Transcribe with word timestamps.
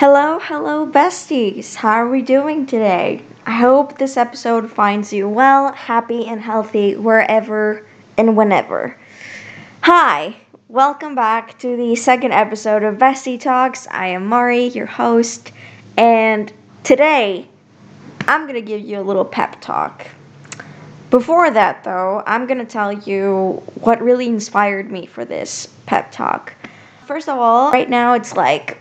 Hello, 0.00 0.38
hello, 0.40 0.86
besties. 0.86 1.74
How 1.74 1.90
are 1.90 2.08
we 2.08 2.22
doing 2.22 2.64
today? 2.64 3.22
I 3.44 3.50
hope 3.50 3.98
this 3.98 4.16
episode 4.16 4.72
finds 4.72 5.12
you 5.12 5.28
well, 5.28 5.72
happy, 5.72 6.26
and 6.26 6.40
healthy 6.40 6.96
wherever 6.96 7.86
and 8.16 8.34
whenever. 8.34 8.98
Hi, 9.82 10.38
welcome 10.68 11.14
back 11.14 11.58
to 11.58 11.76
the 11.76 11.96
second 11.96 12.32
episode 12.32 12.82
of 12.82 12.96
Bestie 12.96 13.38
Talks. 13.38 13.86
I 13.90 14.06
am 14.06 14.24
Mari, 14.24 14.68
your 14.68 14.86
host, 14.86 15.52
and 15.98 16.50
today 16.82 17.46
I'm 18.20 18.46
gonna 18.46 18.62
give 18.62 18.80
you 18.80 19.00
a 19.00 19.04
little 19.04 19.26
pep 19.26 19.60
talk. 19.60 20.06
Before 21.10 21.50
that, 21.50 21.84
though, 21.84 22.22
I'm 22.26 22.46
gonna 22.46 22.64
tell 22.64 22.90
you 22.90 23.62
what 23.82 24.00
really 24.00 24.28
inspired 24.28 24.90
me 24.90 25.04
for 25.04 25.26
this 25.26 25.66
pep 25.84 26.10
talk. 26.10 26.54
First 27.04 27.28
of 27.28 27.36
all, 27.36 27.70
right 27.70 27.90
now 27.90 28.14
it's 28.14 28.34
like 28.34 28.78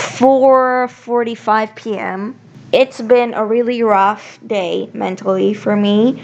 4:45 0.00 1.76
p.m. 1.76 2.38
It's 2.72 3.00
been 3.00 3.34
a 3.34 3.44
really 3.44 3.82
rough 3.82 4.38
day 4.46 4.88
mentally 4.94 5.54
for 5.54 5.76
me. 5.76 6.22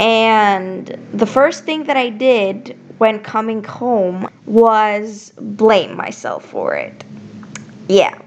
And 0.00 0.86
the 1.12 1.26
first 1.26 1.64
thing 1.64 1.84
that 1.84 1.96
I 1.96 2.08
did 2.08 2.78
when 2.98 3.22
coming 3.22 3.62
home 3.64 4.28
was 4.46 5.32
blame 5.38 5.96
myself 5.96 6.44
for 6.44 6.74
it. 6.74 7.04
Yeah, 7.88 8.18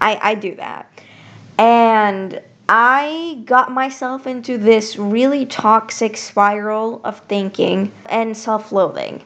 I, 0.00 0.18
I 0.22 0.34
do 0.34 0.54
that. 0.56 0.90
And 1.58 2.42
I 2.68 3.42
got 3.44 3.70
myself 3.70 4.26
into 4.26 4.58
this 4.58 4.96
really 4.96 5.46
toxic 5.46 6.16
spiral 6.16 7.00
of 7.04 7.20
thinking 7.20 7.92
and 8.08 8.36
self 8.36 8.72
loathing. 8.72 9.22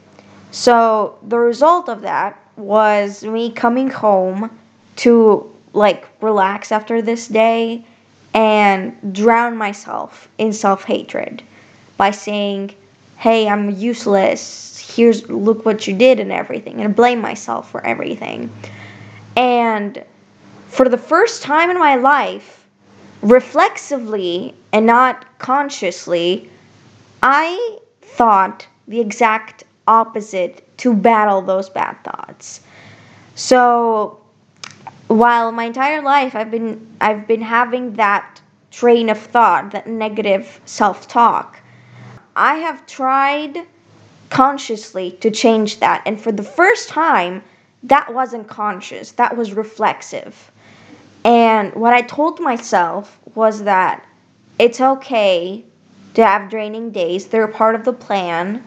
So 0.51 1.17
the 1.23 1.39
result 1.39 1.89
of 1.89 2.01
that 2.01 2.39
was 2.57 3.23
me 3.23 3.51
coming 3.51 3.89
home 3.89 4.59
to 4.97 5.51
like 5.73 6.07
relax 6.21 6.71
after 6.71 7.01
this 7.01 7.27
day 7.27 7.85
and 8.33 9.13
drown 9.13 9.57
myself 9.57 10.27
in 10.37 10.53
self-hatred 10.53 11.41
by 11.97 12.11
saying, 12.11 12.73
"Hey, 13.17 13.47
I'm 13.47 13.71
useless. 13.71 14.93
Here's 14.95 15.27
look 15.29 15.65
what 15.65 15.87
you 15.87 15.95
did 15.95 16.19
and 16.19 16.31
everything." 16.31 16.81
And 16.81 16.95
blame 16.95 17.21
myself 17.21 17.71
for 17.71 17.85
everything. 17.85 18.49
And 19.35 20.03
for 20.67 20.89
the 20.89 20.97
first 20.97 21.41
time 21.41 21.69
in 21.69 21.79
my 21.79 21.95
life, 21.95 22.65
reflexively 23.21 24.53
and 24.71 24.85
not 24.85 25.25
consciously, 25.39 26.49
I 27.23 27.77
thought 28.01 28.67
the 28.87 28.99
exact 28.99 29.63
opposite 29.87 30.63
to 30.77 30.93
battle 30.93 31.41
those 31.41 31.69
bad 31.69 31.95
thoughts. 32.03 32.61
So 33.35 34.19
while 35.07 35.51
my 35.51 35.65
entire 35.65 36.01
life 36.01 36.35
I've 36.35 36.51
been 36.51 36.95
I've 36.99 37.27
been 37.27 37.41
having 37.41 37.93
that 37.93 38.41
train 38.71 39.09
of 39.09 39.17
thought, 39.17 39.71
that 39.71 39.87
negative 39.87 40.61
self-talk, 40.65 41.59
I 42.35 42.55
have 42.55 42.85
tried 42.85 43.65
consciously 44.29 45.11
to 45.21 45.31
change 45.31 45.79
that 45.79 46.03
and 46.05 46.19
for 46.19 46.31
the 46.31 46.43
first 46.43 46.89
time 46.89 47.43
that 47.83 48.13
wasn't 48.13 48.47
conscious, 48.47 49.11
that 49.13 49.37
was 49.37 49.53
reflexive. 49.53 50.51
And 51.23 51.73
what 51.75 51.93
I 51.93 52.01
told 52.01 52.39
myself 52.39 53.19
was 53.35 53.63
that 53.63 54.05
it's 54.59 54.81
okay 54.81 55.63
to 56.15 56.25
have 56.25 56.49
draining 56.49 56.91
days. 56.91 57.27
They're 57.27 57.47
part 57.47 57.75
of 57.75 57.85
the 57.85 57.93
plan. 57.93 58.63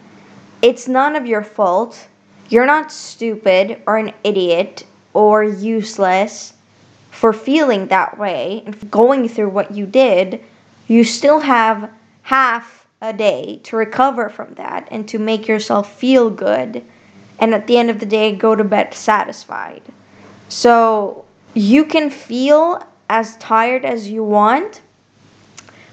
It's 0.61 0.87
none 0.87 1.15
of 1.15 1.25
your 1.25 1.43
fault. 1.43 2.07
You're 2.49 2.65
not 2.65 2.91
stupid 2.91 3.81
or 3.85 3.97
an 3.97 4.13
idiot 4.23 4.85
or 5.13 5.43
useless 5.43 6.53
for 7.09 7.33
feeling 7.33 7.87
that 7.87 8.17
way 8.17 8.63
and 8.65 8.91
going 8.91 9.27
through 9.27 9.49
what 9.49 9.71
you 9.71 9.85
did, 9.85 10.43
you 10.87 11.03
still 11.03 11.39
have 11.39 11.89
half 12.23 12.87
a 13.01 13.13
day 13.13 13.59
to 13.63 13.75
recover 13.75 14.29
from 14.29 14.53
that 14.55 14.87
and 14.91 15.07
to 15.07 15.19
make 15.19 15.47
yourself 15.47 15.97
feel 15.97 16.29
good. 16.29 16.83
And 17.39 17.53
at 17.53 17.67
the 17.67 17.77
end 17.77 17.89
of 17.89 17.99
the 17.99 18.05
day, 18.05 18.35
go 18.35 18.55
to 18.55 18.63
bed 18.63 18.93
satisfied. 18.93 19.81
So 20.49 21.25
you 21.53 21.85
can 21.85 22.09
feel 22.09 22.85
as 23.09 23.35
tired 23.37 23.83
as 23.83 24.09
you 24.09 24.23
want, 24.23 24.81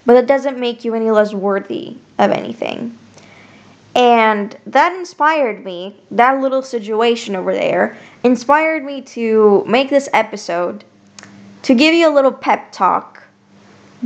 but 0.07 0.17
it 0.17 0.27
doesn't 0.27 0.59
make 0.59 0.85
you 0.85 0.95
any 0.95 1.11
less 1.11 1.35
worthy 1.35 1.97
of 2.19 2.31
anything. 2.31 2.97
And 3.99 4.57
that 4.65 4.93
inspired 4.93 5.65
me, 5.65 6.01
that 6.13 6.41
little 6.41 6.63
situation 6.63 7.35
over 7.35 7.53
there, 7.53 7.99
inspired 8.23 8.85
me 8.85 9.03
to 9.03 9.65
make 9.67 9.91
this 9.91 10.09
episode 10.13 10.85
to 11.63 11.75
give 11.75 11.93
you 11.93 12.09
a 12.09 12.15
little 12.15 12.31
pep 12.31 12.71
talk 12.71 13.25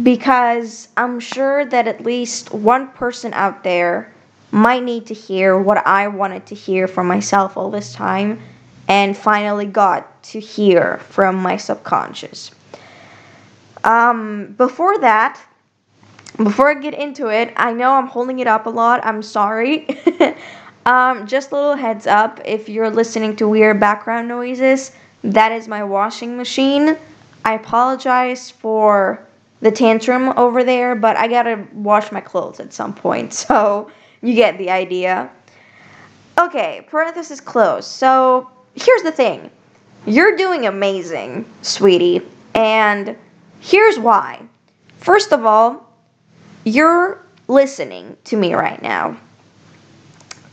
because 0.03 0.89
I'm 0.97 1.21
sure 1.21 1.67
that 1.67 1.87
at 1.87 2.03
least 2.03 2.55
one 2.55 2.89
person 2.93 3.35
out 3.35 3.65
there 3.65 4.11
might 4.51 4.83
need 4.83 5.05
to 5.07 5.15
hear 5.15 5.59
what 5.59 5.87
I 5.87 6.09
wanted 6.09 6.47
to 6.47 6.55
hear 6.55 6.89
from 6.89 7.07
myself 7.07 7.59
all 7.59 7.71
this 7.71 7.93
time 7.93 8.41
and 8.89 9.15
finally 9.15 9.67
got 9.67 10.23
to 10.23 10.41
hear 10.41 10.99
from 11.11 11.37
my 11.37 11.59
subconscious. 11.59 12.51
Um, 13.85 14.55
before 14.57 14.97
that, 15.01 15.39
before 16.37 16.71
I 16.71 16.75
get 16.75 16.95
into 16.95 17.29
it, 17.29 17.53
I 17.57 17.73
know 17.73 17.93
I'm 17.93 18.07
holding 18.07 18.39
it 18.39 18.47
up 18.47 18.67
a 18.67 18.71
lot. 18.71 19.05
I'm 19.05 19.23
sorry. 19.23 19.87
um, 20.87 21.27
just 21.27 21.53
a 21.53 21.55
little 21.55 21.77
heads 21.77 22.07
up 22.07 22.41
if 22.45 22.69
you're 22.69 22.91
listening 22.91 23.37
to 23.37 23.49
weird 23.49 23.79
background 23.79 24.29
noises, 24.29 24.93
that 25.23 25.53
is 25.53 25.69
my 25.69 25.85
washing 25.85 26.37
machine. 26.37 26.97
I 27.45 27.55
apologize 27.55 28.51
for 28.51 29.27
the 29.61 29.71
tantrum 29.71 30.31
over 30.37 30.65
there, 30.65 30.95
but 30.95 31.17
I 31.17 31.29
gotta 31.29 31.67
wash 31.73 32.11
my 32.11 32.21
clothes 32.21 32.61
at 32.61 32.73
some 32.73 32.95
point, 32.95 33.33
so 33.45 33.91
you 34.23 34.35
get 34.35 34.59
the 34.59 34.71
idea. 34.71 35.31
Okay, 36.39 36.85
parenthesis 36.89 37.41
closed. 37.41 37.89
So 37.89 38.51
here's 38.75 39.03
the 39.03 39.13
thing 39.13 39.51
you're 40.07 40.37
doing 40.37 40.67
amazing, 40.67 41.45
sweetie, 41.63 42.23
and 42.55 43.17
here's 43.61 43.99
why. 43.99 44.43
First 44.99 45.33
of 45.33 45.45
all, 45.45 45.92
you're 46.65 47.25
listening 47.49 48.17
to 48.25 48.37
me 48.37 48.55
right 48.55 48.81
now. 48.83 49.17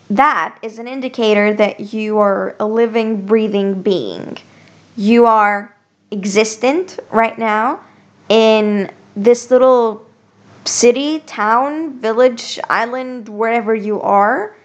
That 0.10 0.58
is 0.64 0.80
an 0.80 0.88
indicator 0.88 1.54
that 1.54 1.94
you 1.94 2.18
are 2.18 2.56
a 2.60 2.66
living, 2.66 3.26
breathing 3.26 3.82
being. 3.82 4.38
You 4.98 5.26
are 5.26 5.76
existent 6.12 7.00
right 7.12 7.38
now 7.38 7.84
in 8.28 8.92
this 9.16 9.52
little 9.52 10.06
city, 10.66 11.20
town, 11.22 12.00
village, 12.00 12.60
island, 12.70 13.30
wherever 13.30 13.76
you 13.76 14.02
are, 14.02 14.56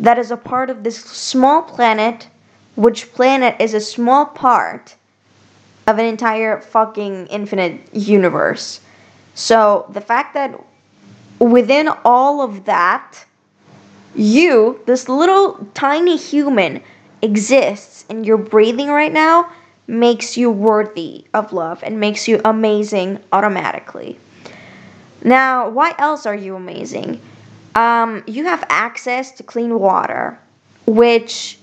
that 0.00 0.18
is 0.18 0.30
a 0.30 0.36
part 0.36 0.70
of 0.70 0.82
this 0.84 0.98
small 0.98 1.62
planet, 1.62 2.28
which 2.76 3.12
planet 3.12 3.56
is 3.60 3.74
a 3.74 3.80
small 3.80 4.26
part 4.26 4.96
of 5.86 5.98
an 5.98 6.06
entire 6.06 6.60
fucking 6.60 7.26
infinite 7.26 7.94
universe. 7.94 8.80
So 9.34 9.86
the 9.90 10.00
fact 10.00 10.34
that 10.34 10.58
within 11.38 11.88
all 12.04 12.40
of 12.40 12.64
that, 12.64 13.24
you, 14.14 14.80
this 14.86 15.08
little 15.08 15.68
tiny 15.74 16.16
human, 16.16 16.82
exists 17.24 18.04
and 18.10 18.26
you're 18.26 18.36
breathing 18.36 18.88
right 18.88 19.12
now 19.12 19.50
makes 19.86 20.36
you 20.36 20.50
worthy 20.50 21.24
of 21.34 21.52
love 21.52 21.82
and 21.82 21.98
makes 21.98 22.28
you 22.28 22.40
amazing 22.44 23.18
automatically. 23.32 24.18
Now, 25.22 25.68
why 25.70 25.94
else 25.98 26.26
are 26.26 26.34
you 26.34 26.54
amazing? 26.54 27.20
Um, 27.74 28.22
you 28.26 28.44
have 28.44 28.64
access 28.68 29.32
to 29.32 29.42
clean 29.42 29.78
water, 29.78 30.38
which 30.86 31.58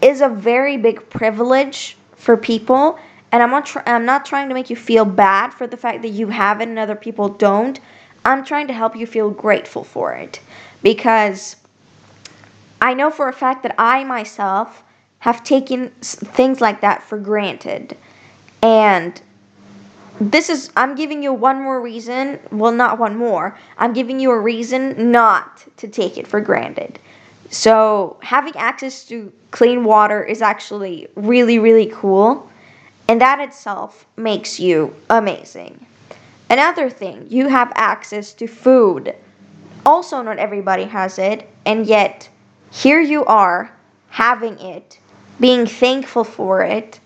is 0.00 0.20
a 0.20 0.28
very 0.28 0.76
big 0.76 1.10
privilege 1.10 1.96
for 2.16 2.36
people. 2.36 2.98
And 3.32 3.42
I'm 3.42 3.50
not, 3.50 3.66
tr- 3.66 3.80
I'm 3.86 4.04
not 4.04 4.24
trying 4.24 4.48
to 4.48 4.54
make 4.54 4.70
you 4.70 4.76
feel 4.76 5.04
bad 5.04 5.52
for 5.52 5.66
the 5.66 5.76
fact 5.76 6.02
that 6.02 6.08
you 6.08 6.28
have 6.28 6.60
it 6.60 6.68
and 6.68 6.78
other 6.78 6.96
people 6.96 7.28
don't. 7.28 7.78
I'm 8.24 8.44
trying 8.44 8.66
to 8.68 8.72
help 8.72 8.96
you 8.96 9.06
feel 9.06 9.30
grateful 9.30 9.84
for 9.84 10.12
it 10.12 10.40
because 10.82 11.56
I 12.80 12.94
know 12.94 13.10
for 13.10 13.28
a 13.28 13.32
fact 13.32 13.62
that 13.62 13.74
I 13.78 14.04
myself 14.04 14.82
have 15.20 15.44
taken 15.44 15.90
things 16.00 16.60
like 16.60 16.80
that 16.80 17.02
for 17.02 17.18
granted. 17.18 17.96
And 18.62 19.20
this 20.20 20.50
is, 20.50 20.70
I'm 20.76 20.94
giving 20.94 21.22
you 21.22 21.32
one 21.32 21.62
more 21.62 21.80
reason, 21.80 22.40
well, 22.50 22.72
not 22.72 22.98
one 22.98 23.16
more, 23.16 23.58
I'm 23.78 23.92
giving 23.92 24.20
you 24.20 24.30
a 24.30 24.38
reason 24.38 25.10
not 25.10 25.64
to 25.78 25.88
take 25.88 26.18
it 26.18 26.26
for 26.26 26.40
granted. 26.40 26.98
So, 27.50 28.18
having 28.22 28.54
access 28.56 29.04
to 29.06 29.32
clean 29.50 29.82
water 29.82 30.22
is 30.22 30.40
actually 30.40 31.08
really, 31.16 31.58
really 31.58 31.86
cool. 31.86 32.48
And 33.08 33.20
that 33.20 33.40
itself 33.40 34.06
makes 34.16 34.60
you 34.60 34.94
amazing. 35.08 35.84
Another 36.50 36.90
thing, 36.90 37.28
you 37.30 37.46
have 37.46 37.72
access 37.76 38.32
to 38.34 38.48
food. 38.48 39.14
Also, 39.86 40.20
not 40.20 40.38
everybody 40.38 40.84
has 40.84 41.16
it, 41.16 41.48
and 41.64 41.86
yet 41.86 42.28
here 42.72 43.00
you 43.00 43.24
are 43.24 43.70
having 44.08 44.58
it, 44.58 44.98
being 45.38 45.64
thankful 45.64 46.24
for 46.24 46.62
it, 46.62 46.98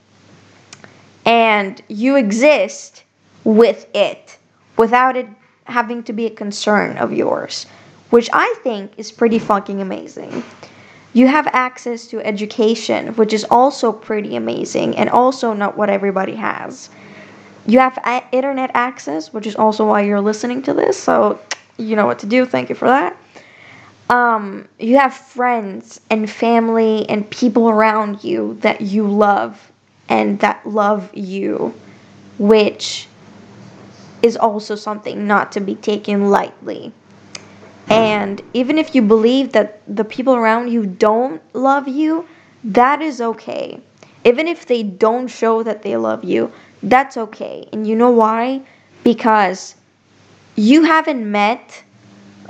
and 1.26 1.82
you 1.88 2.16
exist 2.16 3.04
with 3.44 3.86
it 3.94 4.38
without 4.78 5.14
it 5.14 5.28
having 5.64 6.02
to 6.04 6.12
be 6.14 6.24
a 6.24 6.30
concern 6.30 6.96
of 6.96 7.12
yours, 7.12 7.66
which 8.08 8.30
I 8.32 8.54
think 8.62 8.92
is 8.96 9.12
pretty 9.12 9.38
fucking 9.38 9.80
amazing. 9.80 10.42
You 11.12 11.28
have 11.28 11.46
access 11.48 12.06
to 12.08 12.20
education, 12.26 13.08
which 13.14 13.32
is 13.32 13.44
also 13.50 13.92
pretty 13.92 14.36
amazing 14.36 14.96
and 14.96 15.10
also 15.10 15.52
not 15.52 15.76
what 15.76 15.90
everybody 15.90 16.34
has. 16.34 16.88
You 17.66 17.78
have 17.78 17.98
a- 18.04 18.24
internet 18.32 18.70
access, 18.74 19.32
which 19.32 19.46
is 19.46 19.56
also 19.56 19.86
why 19.86 20.02
you're 20.02 20.20
listening 20.20 20.62
to 20.62 20.74
this, 20.74 21.02
so 21.02 21.40
you 21.78 21.96
know 21.96 22.06
what 22.06 22.18
to 22.20 22.26
do. 22.26 22.44
Thank 22.44 22.68
you 22.68 22.74
for 22.74 22.88
that. 22.88 23.16
Um, 24.10 24.68
you 24.78 24.98
have 24.98 25.14
friends 25.14 26.00
and 26.10 26.28
family 26.28 27.08
and 27.08 27.28
people 27.30 27.70
around 27.70 28.22
you 28.22 28.58
that 28.60 28.82
you 28.82 29.06
love 29.06 29.72
and 30.08 30.38
that 30.40 30.66
love 30.66 31.14
you, 31.14 31.74
which 32.38 33.08
is 34.22 34.36
also 34.36 34.74
something 34.74 35.26
not 35.26 35.52
to 35.52 35.60
be 35.60 35.74
taken 35.74 36.30
lightly. 36.30 36.92
And 37.88 38.42
even 38.54 38.78
if 38.78 38.94
you 38.94 39.02
believe 39.02 39.52
that 39.52 39.80
the 39.86 40.04
people 40.04 40.34
around 40.34 40.68
you 40.68 40.86
don't 40.86 41.42
love 41.54 41.86
you, 41.88 42.26
that 42.64 43.02
is 43.02 43.20
okay. 43.20 43.80
Even 44.24 44.48
if 44.48 44.66
they 44.66 44.82
don't 44.82 45.28
show 45.28 45.62
that 45.62 45.82
they 45.82 45.96
love 45.96 46.24
you, 46.24 46.50
that's 46.84 47.16
okay. 47.16 47.68
And 47.72 47.86
you 47.86 47.96
know 47.96 48.10
why? 48.10 48.62
Because 49.02 49.74
you 50.56 50.82
haven't 50.84 51.30
met 51.30 51.82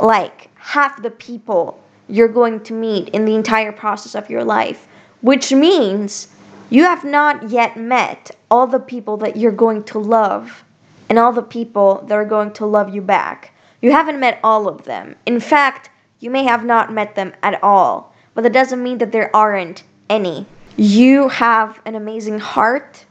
like 0.00 0.50
half 0.56 1.00
the 1.02 1.10
people 1.10 1.80
you're 2.08 2.28
going 2.28 2.60
to 2.64 2.72
meet 2.72 3.08
in 3.10 3.24
the 3.24 3.34
entire 3.34 3.72
process 3.72 4.14
of 4.14 4.28
your 4.28 4.44
life, 4.44 4.86
which 5.22 5.52
means 5.52 6.28
you 6.70 6.82
have 6.84 7.04
not 7.04 7.48
yet 7.50 7.76
met 7.76 8.30
all 8.50 8.66
the 8.66 8.80
people 8.80 9.16
that 9.18 9.36
you're 9.36 9.52
going 9.52 9.82
to 9.84 9.98
love 9.98 10.64
and 11.08 11.18
all 11.18 11.32
the 11.32 11.42
people 11.42 12.04
that 12.08 12.14
are 12.14 12.24
going 12.24 12.52
to 12.54 12.66
love 12.66 12.94
you 12.94 13.00
back. 13.00 13.52
You 13.80 13.92
haven't 13.92 14.20
met 14.20 14.40
all 14.42 14.68
of 14.68 14.84
them. 14.84 15.14
In 15.26 15.40
fact, 15.40 15.90
you 16.20 16.30
may 16.30 16.44
have 16.44 16.64
not 16.64 16.92
met 16.92 17.14
them 17.14 17.32
at 17.42 17.62
all, 17.62 18.14
but 18.34 18.42
that 18.42 18.52
doesn't 18.52 18.82
mean 18.82 18.98
that 18.98 19.12
there 19.12 19.34
aren't 19.34 19.84
any. 20.10 20.46
You 20.76 21.28
have 21.28 21.80
an 21.84 21.94
amazing 21.94 22.38
heart, 22.38 23.04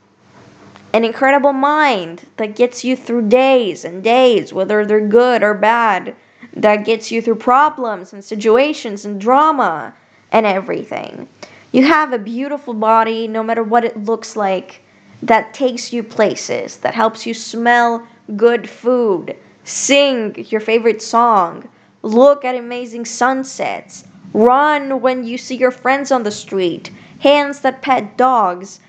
an 0.94 1.04
incredible 1.04 1.54
mind 1.54 2.26
that 2.38 2.56
gets 2.56 2.84
you 2.84 2.96
through 2.96 3.28
days 3.28 3.84
and 3.84 4.04
days, 4.04 4.54
whether 4.54 4.86
they're 4.86 5.08
good 5.08 5.44
or 5.44 5.54
bad, 5.54 6.16
that 6.54 6.86
gets 6.86 7.12
you 7.12 7.22
through 7.22 7.36
problems 7.36 8.14
and 8.14 8.24
situations 8.24 9.04
and 9.06 9.20
drama 9.20 9.94
and 10.32 10.46
everything. 10.46 11.28
You 11.72 11.86
have 11.86 12.14
a 12.14 12.20
beautiful 12.20 12.74
body, 12.74 13.28
no 13.28 13.44
matter 13.44 13.64
what 13.64 13.84
it 13.84 13.98
looks 14.04 14.36
like, 14.36 14.82
that 15.24 15.54
takes 15.54 15.92
you 15.92 16.04
places, 16.04 16.78
that 16.78 16.94
helps 16.94 17.26
you 17.26 17.34
smell 17.34 18.08
good 18.36 18.70
food, 18.70 19.36
Sing 19.66 20.36
your 20.50 20.60
favorite 20.60 21.02
song. 21.02 21.70
Look 22.02 22.44
at 22.44 22.54
amazing 22.54 23.06
sunsets. 23.06 24.04
Run 24.34 25.00
when 25.00 25.24
you 25.24 25.38
see 25.38 25.56
your 25.56 25.72
friends 25.72 26.12
on 26.12 26.24
the 26.24 26.32
street. 26.32 26.92
Hands 27.22 27.58
that 27.62 27.82
pet 27.82 28.18
dogs. 28.18 28.82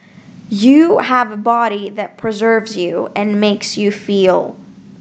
You 0.50 0.99
have 0.99 1.32
a 1.32 1.37
body 1.37 1.91
that 1.91 2.19
preserves 2.19 2.76
you 2.76 3.11
and 3.17 3.41
makes 3.41 3.76
you 3.76 3.91
feel 3.91 4.56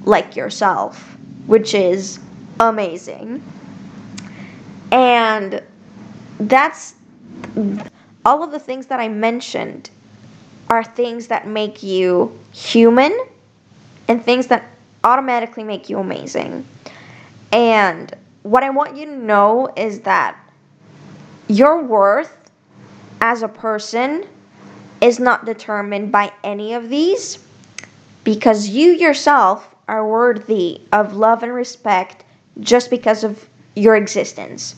like 0.05 0.35
yourself, 0.35 1.17
which 1.45 1.73
is 1.73 2.19
amazing. 2.59 3.43
And 4.91 5.61
that's 6.39 6.95
all 8.25 8.43
of 8.43 8.51
the 8.51 8.59
things 8.59 8.87
that 8.87 8.99
I 8.99 9.09
mentioned 9.09 9.89
are 10.69 10.83
things 10.83 11.27
that 11.27 11.47
make 11.47 11.83
you 11.83 12.39
human 12.53 13.17
and 14.07 14.23
things 14.23 14.47
that 14.47 14.69
automatically 15.03 15.63
make 15.63 15.89
you 15.89 15.99
amazing. 15.99 16.65
And 17.51 18.13
what 18.43 18.63
I 18.63 18.69
want 18.69 18.95
you 18.95 19.05
to 19.05 19.15
know 19.15 19.71
is 19.75 20.01
that 20.01 20.37
your 21.47 21.81
worth 21.83 22.51
as 23.21 23.41
a 23.43 23.47
person 23.47 24.27
is 25.03 25.19
not 25.19 25.43
determined 25.43 26.13
by 26.13 26.31
any 26.45 26.73
of 26.73 26.87
these 26.89 27.37
because 28.23 28.69
you 28.69 28.91
yourself 28.91 29.75
are 29.89 30.07
worthy 30.07 30.79
of 30.93 31.13
love 31.13 31.43
and 31.43 31.53
respect 31.53 32.23
just 32.61 32.89
because 32.89 33.25
of 33.25 33.49
your 33.75 33.97
existence. 33.97 34.75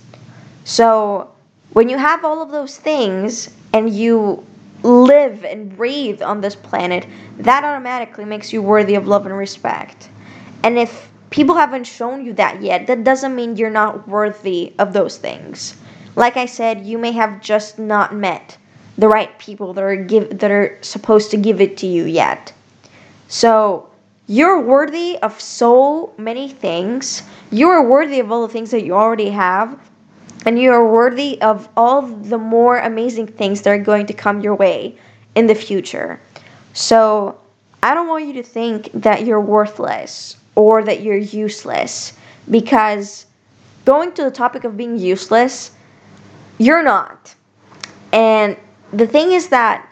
So, 0.64 1.32
when 1.74 1.90
you 1.90 1.98
have 2.00 2.26
all 2.26 2.42
of 2.42 2.50
those 2.50 2.76
things 2.76 3.54
and 3.72 3.94
you 3.94 4.44
live 4.82 5.46
and 5.46 5.78
breathe 5.78 6.24
on 6.24 6.42
this 6.42 6.56
planet, 6.56 7.06
that 7.38 7.64
automatically 7.64 8.26
makes 8.26 8.52
you 8.52 8.64
worthy 8.64 8.96
of 8.96 9.08
love 9.08 9.28
and 9.28 9.38
respect. 9.38 10.10
And 10.64 10.80
if 10.80 11.12
people 11.30 11.54
haven't 11.54 11.84
shown 11.84 12.26
you 12.26 12.34
that 12.34 12.64
yet, 12.64 12.88
that 12.88 13.04
doesn't 13.04 13.36
mean 13.36 13.58
you're 13.58 13.70
not 13.70 14.08
worthy 14.08 14.74
of 14.80 14.94
those 14.94 15.18
things. 15.18 15.76
Like 16.16 16.36
I 16.36 16.48
said, 16.48 16.84
you 16.84 16.98
may 16.98 17.12
have 17.12 17.42
just 17.42 17.78
not 17.78 18.16
met 18.16 18.58
the 18.98 19.08
right 19.08 19.38
people 19.40 19.74
that 19.74 19.84
are 19.84 19.96
give 19.96 20.40
that 20.40 20.52
are 20.52 20.78
supposed 20.82 21.32
to 21.32 21.38
give 21.38 21.62
it 21.62 21.78
to 21.78 21.88
you 21.88 22.06
yet. 22.06 22.54
So, 23.28 23.90
you're 24.28 24.60
worthy 24.62 25.18
of 25.20 25.40
so 25.40 26.14
many 26.18 26.50
things. 26.50 27.24
You 27.52 27.70
are 27.70 27.84
worthy 27.84 28.20
of 28.20 28.32
all 28.32 28.48
the 28.48 28.54
things 28.54 28.72
that 28.72 28.84
you 28.84 28.94
already 28.94 29.30
have. 29.30 29.80
And 30.46 30.60
you 30.60 30.72
are 30.72 30.88
worthy 30.88 31.42
of 31.42 31.68
all 31.76 32.04
the 32.04 32.38
more 32.38 32.78
amazing 32.78 33.28
things 33.28 33.64
that 33.64 33.72
are 33.72 33.84
going 33.84 34.06
to 34.08 34.14
come 34.14 34.42
your 34.42 34.56
way 34.56 34.96
in 35.34 35.48
the 35.48 35.56
future. 35.56 36.20
So, 36.74 37.40
I 37.84 37.94
don't 37.94 38.08
want 38.08 38.26
you 38.26 38.34
to 38.34 38.44
think 38.44 38.92
that 38.94 39.26
you're 39.26 39.42
worthless 39.42 40.38
or 40.56 40.84
that 40.84 41.02
you're 41.02 41.18
useless 41.18 42.18
because 42.50 43.26
going 43.86 44.12
to 44.14 44.24
the 44.24 44.32
topic 44.32 44.64
of 44.64 44.76
being 44.76 44.98
useless, 44.98 45.72
you're 46.58 46.84
not. 46.84 47.36
And 48.12 48.58
the 48.96 49.08
thing 49.08 49.32
is 49.32 49.50
that 49.50 49.90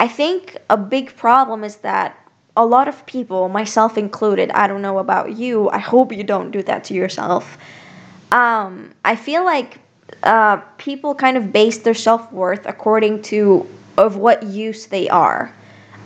I 0.00 0.08
think 0.08 0.56
a 0.70 0.76
big 0.76 1.16
problem 1.16 1.64
is 1.64 1.76
that 1.76 2.18
a 2.56 2.64
lot 2.64 2.88
of 2.88 3.04
people, 3.06 3.48
myself 3.48 3.98
included, 3.98 4.50
I 4.52 4.66
don't 4.66 4.82
know 4.82 4.98
about 4.98 5.36
you, 5.36 5.68
I 5.70 5.78
hope 5.78 6.12
you 6.12 6.24
don't 6.24 6.50
do 6.50 6.62
that 6.64 6.84
to 6.84 6.94
yourself. 6.94 7.58
Um, 8.32 8.94
I 9.04 9.16
feel 9.16 9.44
like 9.44 9.78
uh, 10.22 10.56
people 10.76 11.14
kind 11.14 11.36
of 11.36 11.52
base 11.52 11.78
their 11.78 11.94
self 11.94 12.32
worth 12.32 12.66
according 12.66 13.22
to 13.22 13.68
of 13.96 14.16
what 14.16 14.42
use 14.44 14.86
they 14.86 15.08
are 15.08 15.52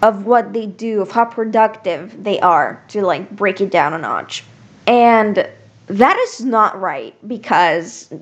of 0.02 0.26
what 0.26 0.52
they 0.52 0.66
do, 0.66 1.00
of 1.00 1.12
how 1.12 1.24
productive 1.24 2.22
they 2.22 2.40
are, 2.40 2.82
to 2.88 3.02
like 3.02 3.30
break 3.30 3.60
it 3.60 3.70
down 3.70 3.94
a 3.94 3.98
notch. 3.98 4.44
And 4.86 5.48
that 5.86 6.16
is 6.18 6.44
not 6.44 6.80
right 6.80 7.14
because 7.26 8.12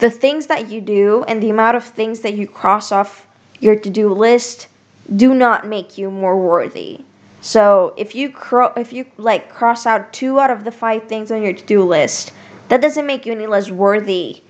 the 0.00 0.10
things 0.10 0.46
that 0.46 0.68
you 0.68 0.80
do 0.80 1.24
and 1.28 1.42
the 1.42 1.50
amount 1.50 1.76
of 1.76 1.84
things 1.84 2.20
that 2.20 2.34
you 2.34 2.46
cross 2.46 2.92
off 2.92 3.26
your 3.60 3.76
to 3.76 3.90
do 3.90 4.12
list 4.12 4.68
do 5.16 5.34
not 5.34 5.66
make 5.66 5.96
you 5.96 6.10
more 6.10 6.36
worthy. 6.40 7.00
So 7.40 7.94
if 7.96 8.14
you 8.14 8.30
cro- 8.30 8.72
if 8.76 8.92
you 8.92 9.06
like 9.18 9.50
cross 9.50 9.86
out 9.86 10.12
two 10.12 10.40
out 10.40 10.50
of 10.50 10.64
the 10.64 10.72
five 10.72 11.08
things 11.08 11.30
on 11.30 11.42
your 11.42 11.52
to 11.52 11.64
do 11.64 11.84
list, 11.84 12.32
that 12.68 12.80
doesn't 12.80 13.06
make 13.06 13.26
you 13.26 13.32
any 13.32 13.46
less 13.46 13.70
worthy 13.70 14.42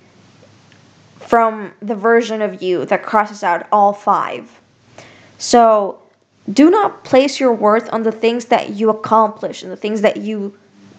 from 1.19 1.73
the 1.81 1.95
version 1.95 2.41
of 2.41 2.61
you 2.61 2.85
that 2.85 3.03
crosses 3.03 3.43
out 3.43 3.67
all 3.71 3.93
five. 3.93 4.61
So 5.37 6.01
do 6.53 6.69
not 6.69 7.03
place 7.03 7.39
your 7.39 7.53
worth 7.53 7.91
on 7.91 8.03
the 8.03 8.11
things 8.11 8.45
that 8.45 8.71
you 8.71 8.89
accomplish 8.89 9.63
and 9.63 9.71
the 9.71 9.77
things 9.77 10.01
that 10.01 10.17
you 10.17 10.57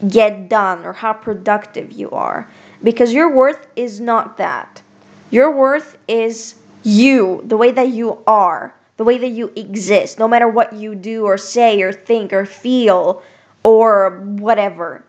get 0.09 0.49
done 0.49 0.85
or 0.85 0.93
how 0.93 1.13
productive 1.13 1.93
you 1.93 2.11
are. 2.11 2.49
Because 2.83 3.13
your 3.13 3.35
worth 3.35 3.67
is 3.77 4.01
not 4.01 4.37
that. 4.37 4.83
Your 5.31 5.51
worth 5.51 5.99
is 6.09 6.57
you 6.83 7.43
the 7.47 7.57
way 7.57 7.73
that 7.73 7.89
you 7.89 8.23
are 8.27 8.75
the 8.97 9.05
way 9.05 9.19
that 9.19 9.29
you 9.29 9.53
exist 9.57 10.19
no 10.19 10.27
matter 10.27 10.49
what 10.49 10.73
you 10.73 10.95
do 10.95 11.25
or 11.25 11.37
say 11.37 11.83
or 11.83 11.93
think 11.93 12.33
or 12.33 12.47
feel 12.47 13.23
or 13.63 14.21
whatever. 14.21 15.05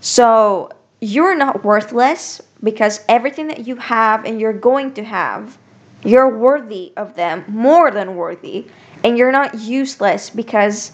So 0.00 0.70
you're 1.00 1.36
not 1.36 1.64
worthless 1.64 2.40
because 2.62 3.00
everything 3.08 3.46
that 3.48 3.66
you 3.66 3.76
have 3.76 4.24
and 4.24 4.40
you're 4.40 4.52
going 4.52 4.94
to 4.94 5.04
have 5.04 5.58
you're 6.04 6.36
worthy 6.36 6.92
of 6.98 7.14
them 7.14 7.44
more 7.48 7.90
than 7.90 8.14
worthy. 8.16 8.66
And 9.02 9.16
you're 9.16 9.32
not 9.32 9.58
useless 9.58 10.28
because 10.28 10.92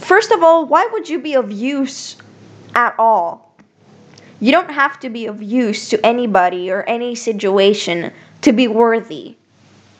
first 0.00 0.30
of 0.30 0.42
all, 0.42 0.66
why 0.66 0.86
would 0.92 1.08
you 1.08 1.20
be 1.20 1.34
of 1.34 1.50
use 1.50 2.16
at 2.74 2.94
all? 2.98 3.54
You 4.40 4.52
don't 4.52 4.70
have 4.70 5.00
to 5.00 5.10
be 5.10 5.26
of 5.26 5.42
use 5.42 5.88
to 5.90 6.04
anybody 6.04 6.70
or 6.70 6.82
any 6.82 7.14
situation 7.14 8.12
to 8.42 8.52
be 8.52 8.68
worthy 8.68 9.36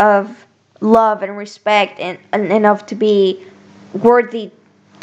of 0.01 0.47
love 0.81 1.23
and 1.23 1.37
respect 1.37 1.99
and, 1.99 2.19
and 2.33 2.53
enough 2.53 2.87
to 2.87 2.95
be 2.95 3.47
worthy 3.93 4.51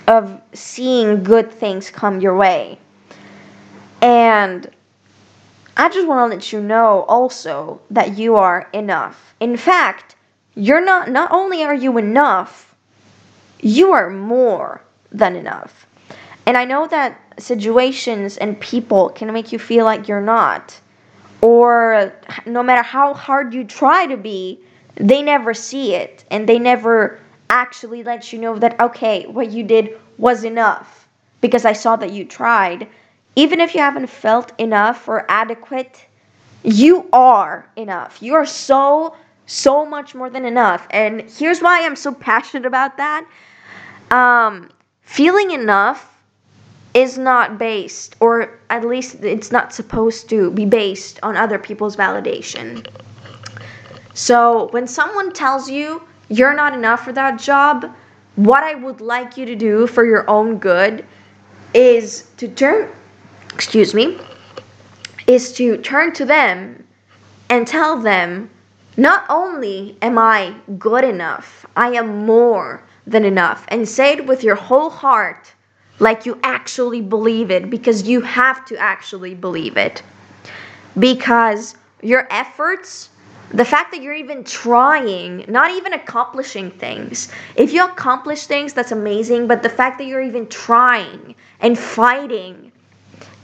of 0.07 0.41
seeing 0.53 1.24
good 1.24 1.51
things 1.51 1.89
come 1.89 2.19
your 2.19 2.36
way. 2.36 2.77
And 4.01 4.69
I 5.77 5.89
just 5.89 6.07
want 6.07 6.31
to 6.31 6.36
let 6.36 6.51
you 6.51 6.62
know 6.62 7.03
also 7.07 7.81
that 7.91 8.17
you 8.17 8.36
are 8.36 8.69
enough. 8.74 9.33
In 9.39 9.57
fact, 9.57 10.15
you're 10.55 10.83
not 10.83 11.10
not 11.10 11.31
only 11.31 11.63
are 11.63 11.74
you 11.74 11.98
enough, 11.98 12.71
you 13.62 13.91
are 13.91 14.10
more 14.10 14.82
than 15.12 15.36
enough. 15.36 15.86
And 16.46 16.58
I 16.58 16.65
know 16.65 16.88
that 16.88 17.20
situations 17.38 18.38
and 18.38 18.60
people 18.60 19.10
can 19.10 19.32
make 19.32 19.51
you 19.51 19.60
feel 19.60 19.86
like 19.86 20.08
you're 20.08 20.22
not. 20.22 20.80
Or 21.41 22.13
no 22.46 22.62
matter 22.62 22.84
how 22.84 23.13
hard 23.13 23.53
you 23.53 23.63
try 23.63 24.06
to 24.08 24.18
be, 24.18 24.60
they 24.96 25.22
never 25.22 25.53
see 25.53 25.96
it 25.96 26.25
and 26.30 26.48
they 26.48 26.60
never 26.60 27.20
actually 27.50 28.03
let 28.03 28.32
you 28.32 28.39
know 28.39 28.58
that, 28.60 28.80
okay, 28.80 29.25
what 29.27 29.51
you 29.51 29.63
did 29.63 30.00
was 30.18 30.44
enough 30.44 31.08
because 31.41 31.65
I 31.65 31.74
saw 31.74 31.96
that 31.98 32.12
you 32.12 32.25
tried. 32.25 32.88
Even 33.36 33.60
if 33.60 33.74
you 33.74 33.82
haven't 33.82 34.08
felt 34.08 34.51
enough 34.60 35.08
or 35.08 35.25
adequate, 35.30 36.06
you 36.63 37.10
are 37.12 37.68
enough. 37.75 38.22
You 38.22 38.36
are 38.36 38.46
so, 38.46 39.15
so 39.46 39.86
much 39.86 40.13
more 40.13 40.30
than 40.30 40.46
enough. 40.46 40.88
And 40.91 41.22
here's 41.22 41.62
why 41.62 41.86
I'm 41.86 41.96
so 41.96 42.13
passionate 42.30 42.65
about 42.65 42.98
that. 42.98 43.27
Um, 44.12 44.70
feeling 45.01 45.51
enough 45.51 46.22
is 46.94 47.18
not 47.18 47.58
based, 47.58 48.18
or 48.20 48.60
at 48.70 48.86
least 48.86 49.24
it's 49.24 49.51
not 49.51 49.74
supposed 49.74 50.30
to 50.30 50.51
be 50.51 50.65
based 50.65 51.20
on 51.24 51.38
other 51.38 51.58
people's 51.58 51.96
validation. 51.96 52.86
So 54.13 54.68
when 54.72 54.88
someone 54.88 55.32
tells 55.32 55.70
you 55.70 56.03
you're 56.27 56.53
not 56.53 56.74
enough 56.74 57.06
for 57.06 57.13
that 57.13 57.39
job, 57.39 57.89
what 58.36 58.63
I 58.63 58.75
would 58.75 59.01
like 59.01 59.38
you 59.38 59.46
to 59.46 59.56
do 59.56 59.88
for 59.88 60.06
your 60.06 60.30
own 60.30 60.58
good 60.58 61.06
is 61.74 62.30
to 62.38 62.50
turn, 62.50 62.89
excuse 63.53 63.94
me, 63.94 64.20
is 65.27 65.53
to 65.53 65.77
turn 65.77 66.13
to 66.13 66.25
them 66.25 66.86
and 67.50 67.65
tell 67.65 67.98
them, 67.98 68.50
not 68.98 69.25
only 69.30 69.98
am 70.01 70.18
I 70.18 70.56
good 70.77 71.06
enough, 71.06 71.65
I 71.77 71.94
am 71.94 72.25
more 72.25 72.84
than 73.12 73.25
enough. 73.25 73.65
And 73.68 73.88
say 73.88 74.13
it 74.13 74.25
with 74.25 74.44
your 74.44 74.56
whole 74.56 74.89
heart, 74.89 75.53
like 76.00 76.25
you 76.25 76.39
actually 76.44 77.01
believe 77.01 77.51
it, 77.51 77.70
because 77.70 78.08
you 78.08 78.22
have 78.22 78.65
to 78.65 78.77
actually 78.77 79.36
believe 79.36 79.77
it. 79.77 80.01
Because 80.98 81.75
your 82.01 82.27
efforts 82.32 83.10
the 83.53 83.65
fact 83.65 83.91
that 83.91 84.01
you're 84.01 84.15
even 84.15 84.44
trying, 84.46 85.44
not 85.50 85.72
even 85.72 85.94
accomplishing 85.94 86.72
things. 86.72 87.30
If 87.56 87.74
you 87.74 87.84
accomplish 87.84 88.46
things, 88.46 88.74
that's 88.74 88.94
amazing, 88.94 89.48
but 89.48 89.62
the 89.62 89.70
fact 89.70 89.98
that 89.98 90.06
you're 90.06 90.22
even 90.22 90.48
trying 90.48 91.36
and 91.60 91.77
fighting 91.77 92.72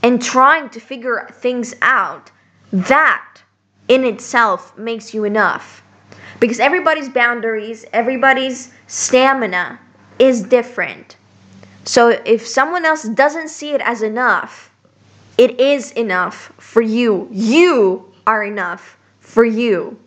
and 0.02 0.22
trying 0.22 0.70
to 0.70 0.80
figure 0.80 1.28
things 1.30 1.74
out, 1.82 2.30
that 2.72 3.42
in 3.88 4.04
itself 4.04 4.76
makes 4.78 5.12
you 5.12 5.24
enough. 5.24 5.82
Because 6.40 6.60
everybody's 6.60 7.08
boundaries, 7.08 7.84
everybody's 7.92 8.72
stamina 8.86 9.78
is 10.18 10.42
different. 10.42 11.16
So 11.84 12.08
if 12.08 12.46
someone 12.46 12.84
else 12.84 13.04
doesn't 13.04 13.48
see 13.48 13.72
it 13.72 13.80
as 13.80 14.02
enough, 14.02 14.70
it 15.38 15.58
is 15.58 15.92
enough 15.92 16.52
for 16.58 16.82
you. 16.82 17.28
You 17.30 18.12
are 18.26 18.44
enough 18.44 18.98
for 19.20 19.44
you. 19.44 19.98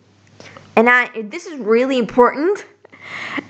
And 0.76 0.88
I 0.88 1.22
this 1.22 1.46
is 1.46 1.58
really 1.58 1.98
important. 1.98 2.66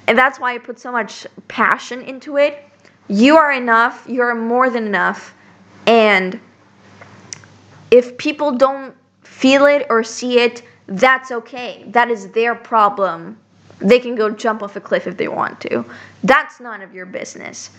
And 0.06 0.16
that's 0.16 0.40
why 0.40 0.54
I 0.54 0.58
put 0.58 0.78
so 0.78 0.90
much 0.90 1.26
passion 1.48 2.02
into 2.02 2.36
it. 2.36 2.64
You 3.08 3.36
are 3.36 3.52
enough. 3.52 4.06
You're 4.08 4.34
more 4.34 4.70
than 4.70 4.86
enough. 4.86 5.34
And 5.86 6.40
if 7.90 8.16
people 8.16 8.56
don't 8.56 8.96
feel 9.22 9.66
it 9.66 9.86
or 9.90 10.02
see 10.02 10.38
it, 10.38 10.62
that's 10.86 11.30
okay. 11.30 11.84
That 11.88 12.10
is 12.10 12.28
their 12.32 12.54
problem. 12.54 13.38
They 13.78 13.98
can 13.98 14.14
go 14.14 14.30
jump 14.30 14.62
off 14.62 14.76
a 14.76 14.80
cliff 14.80 15.06
if 15.06 15.16
they 15.16 15.28
want 15.28 15.60
to. 15.62 15.84
That's 16.22 16.60
none 16.60 16.82
of 16.82 16.94
your 16.94 17.06
business. 17.06 17.70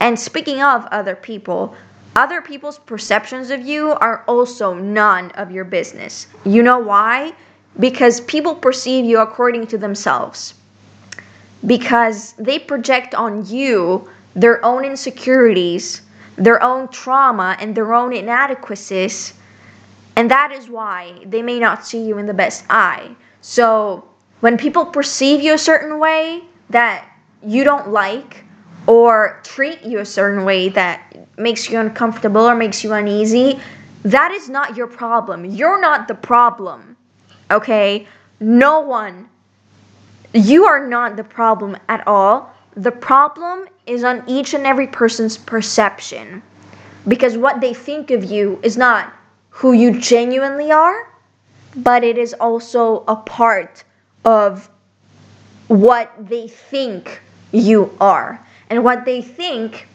And 0.00 0.18
speaking 0.18 0.60
of 0.62 0.86
other 0.86 1.14
people, 1.14 1.76
other 2.16 2.42
people's 2.42 2.78
perceptions 2.78 3.50
of 3.50 3.60
you 3.60 3.92
are 3.92 4.24
also 4.26 4.74
none 4.74 5.30
of 5.32 5.50
your 5.50 5.64
business. 5.64 6.26
You 6.44 6.62
know 6.62 6.78
why? 6.78 7.32
Because 7.78 8.20
people 8.22 8.54
perceive 8.54 9.04
you 9.04 9.20
according 9.20 9.66
to 9.68 9.78
themselves. 9.78 10.54
Because 11.64 12.32
they 12.32 12.58
project 12.58 13.14
on 13.14 13.46
you 13.46 14.10
their 14.34 14.64
own 14.64 14.84
insecurities, 14.84 16.02
their 16.36 16.62
own 16.62 16.88
trauma, 16.88 17.56
and 17.60 17.74
their 17.74 17.94
own 17.94 18.12
inadequacies. 18.12 19.34
And 20.16 20.30
that 20.30 20.52
is 20.52 20.68
why 20.68 21.22
they 21.24 21.42
may 21.42 21.58
not 21.58 21.86
see 21.86 22.02
you 22.02 22.18
in 22.18 22.26
the 22.26 22.34
best 22.34 22.64
eye. 22.68 23.14
So 23.40 24.08
when 24.40 24.58
people 24.58 24.84
perceive 24.84 25.40
you 25.40 25.54
a 25.54 25.58
certain 25.58 25.98
way 25.98 26.42
that 26.70 27.08
you 27.42 27.64
don't 27.64 27.90
like, 27.90 28.44
or 28.86 29.40
treat 29.44 29.82
you 29.82 30.00
a 30.00 30.04
certain 30.04 30.44
way 30.44 30.68
that 30.68 31.16
makes 31.38 31.70
you 31.70 31.78
uncomfortable 31.78 32.42
or 32.42 32.54
makes 32.54 32.82
you 32.82 32.92
uneasy, 32.92 33.60
that 34.04 34.32
is 34.32 34.48
not 34.48 34.76
your 34.76 34.86
problem. 34.86 35.44
You're 35.44 35.80
not 35.80 36.08
the 36.08 36.14
problem. 36.14 36.96
Okay? 37.50 38.06
No 38.40 38.80
one. 38.80 39.28
You 40.34 40.64
are 40.64 40.86
not 40.88 41.16
the 41.16 41.24
problem 41.24 41.76
at 41.88 42.06
all. 42.06 42.52
The 42.76 42.90
problem 42.90 43.68
is 43.86 44.02
on 44.02 44.24
each 44.26 44.54
and 44.54 44.66
every 44.66 44.86
person's 44.86 45.36
perception. 45.36 46.42
Because 47.06 47.36
what 47.36 47.60
they 47.60 47.74
think 47.74 48.10
of 48.10 48.24
you 48.24 48.58
is 48.62 48.76
not 48.76 49.12
who 49.52 49.72
you 49.72 50.00
genuinely 50.00 50.72
are, 50.72 51.12
but 51.76 52.02
it 52.02 52.18
is 52.18 52.34
also 52.34 53.04
a 53.06 53.14
part 53.14 53.84
of 54.24 54.68
what 55.68 56.10
they 56.18 56.48
think 56.48 57.20
you 57.52 57.94
are. 58.00 58.44
And 58.70 58.82
what 58.82 59.04
they 59.04 59.20
think 59.20 59.86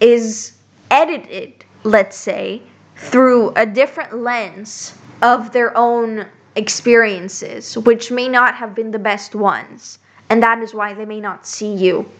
is 0.00 0.58
edited, 0.90 1.64
let's 1.84 2.16
say, 2.16 2.62
through 2.96 3.50
a 3.50 3.64
different 3.64 4.16
lens 4.16 4.98
of 5.22 5.52
their 5.52 5.76
own 5.76 6.26
experiences, 6.56 7.78
which 7.78 8.10
may 8.10 8.28
not 8.28 8.54
have 8.56 8.74
been 8.74 8.90
the 8.90 8.98
best 8.98 9.36
ones. 9.36 10.00
And 10.30 10.42
that 10.42 10.58
is 10.60 10.74
why 10.74 10.94
they 10.94 11.04
may 11.04 11.20
not 11.20 11.46
see 11.46 11.72
you 11.72 12.10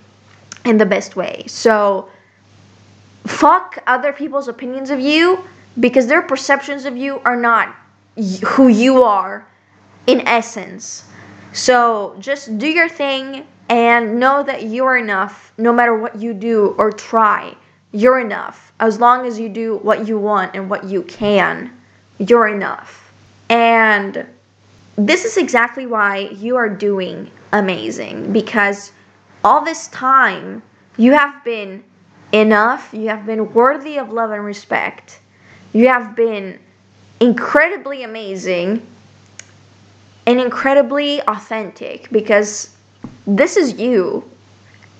in 0.64 0.78
the 0.78 0.86
best 0.86 1.16
way. 1.16 1.44
So, 1.48 2.08
fuck 3.26 3.82
other 3.88 4.12
people's 4.12 4.46
opinions 4.46 4.90
of 4.90 5.00
you 5.00 5.44
because 5.80 6.06
their 6.06 6.22
perceptions 6.22 6.84
of 6.84 6.96
you 6.96 7.20
are 7.24 7.36
not 7.36 7.74
who 8.44 8.68
you 8.68 9.02
are 9.02 9.46
in 10.06 10.26
essence. 10.26 11.04
So, 11.52 12.16
just 12.18 12.58
do 12.58 12.68
your 12.68 12.88
thing 12.88 13.46
and 13.68 14.18
know 14.18 14.42
that 14.42 14.64
you're 14.64 14.96
enough 14.96 15.52
no 15.56 15.72
matter 15.72 15.96
what 15.96 16.16
you 16.16 16.34
do 16.34 16.74
or 16.78 16.92
try. 16.92 17.56
You're 17.92 18.18
enough. 18.18 18.72
As 18.80 18.98
long 18.98 19.24
as 19.26 19.38
you 19.38 19.48
do 19.48 19.76
what 19.78 20.06
you 20.06 20.18
want 20.18 20.54
and 20.54 20.68
what 20.68 20.84
you 20.84 21.02
can, 21.02 21.70
you're 22.18 22.48
enough. 22.48 23.12
And 23.48 24.26
this 24.96 25.24
is 25.24 25.36
exactly 25.36 25.86
why 25.86 26.28
you 26.32 26.56
are 26.56 26.68
doing 26.68 27.30
amazing 27.52 28.32
because 28.32 28.92
all 29.42 29.64
this 29.64 29.88
time 29.88 30.62
you 30.96 31.12
have 31.12 31.44
been 31.44 31.84
enough, 32.32 32.90
you 32.92 33.08
have 33.08 33.26
been 33.26 33.52
worthy 33.52 33.98
of 33.98 34.12
love 34.12 34.30
and 34.30 34.44
respect, 34.44 35.20
you 35.74 35.88
have 35.88 36.16
been 36.16 36.58
incredibly 37.20 38.04
amazing 38.04 38.86
and 40.26 40.40
incredibly 40.40 41.20
authentic 41.22 42.08
because 42.10 42.74
this 43.26 43.56
is 43.56 43.78
you. 43.78 44.24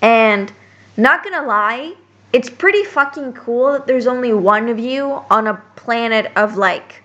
And 0.03 0.53
not 0.97 1.25
gonna 1.25 1.47
lie, 1.47 1.95
it's 2.33 2.51
pretty 2.51 2.85
fucking 2.85 3.33
cool 3.33 3.73
that 3.73 3.87
there's 3.87 4.07
only 4.07 4.35
one 4.35 4.69
of 4.69 4.79
you 4.79 5.23
on 5.31 5.47
a 5.47 5.55
planet 5.77 6.31
of 6.37 6.57
like 6.57 7.03